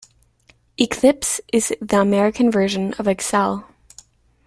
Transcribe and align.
Eclipse 0.79 1.39
is 1.53 1.71
the 1.79 2.01
American 2.01 2.49
version 2.49 2.91
of 2.95 3.07
Excel. 3.07 3.69